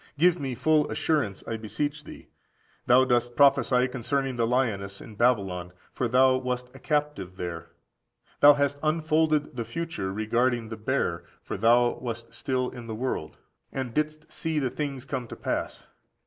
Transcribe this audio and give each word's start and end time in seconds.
Give 0.17 0.39
me 0.39 0.55
full 0.55 0.89
assurance, 0.89 1.43
I 1.47 1.57
beseech 1.57 2.05
thee. 2.05 2.27
Thou 2.87 3.05
dost 3.05 3.35
prophesy 3.35 3.87
concerning 3.87 4.35
the 4.35 4.47
lioness 4.47 4.99
in 4.99 5.13
Babylon;14661466 5.13 5.61
Dan. 5.61 5.87
vii. 5.91 5.93
4. 5.93 5.93
for 5.93 6.07
thou 6.07 6.35
wast 6.37 6.71
a 6.73 6.79
captive 6.79 7.35
there. 7.35 7.69
Thou 8.39 8.53
hast 8.55 8.79
unfolded 8.81 9.55
the 9.55 9.63
future 9.65 10.11
regarding 10.11 10.69
the 10.69 10.77
bear; 10.77 11.25
for 11.43 11.55
thou 11.55 11.99
wast 11.99 12.33
still 12.33 12.71
in 12.71 12.87
the 12.87 12.95
world, 12.95 13.37
and 13.71 13.93
didst 13.93 14.31
see 14.31 14.57
the 14.57 14.71
things 14.71 15.05
come 15.05 15.27
to 15.27 15.35
pass. 15.35 15.85